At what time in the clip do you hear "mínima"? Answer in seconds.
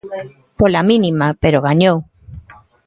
0.89-1.27